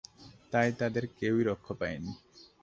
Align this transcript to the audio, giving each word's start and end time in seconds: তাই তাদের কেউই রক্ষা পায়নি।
তাই 0.53 0.69
তাদের 0.79 1.03
কেউই 1.19 1.43
রক্ষা 1.43 1.73
পায়নি। 1.73 2.11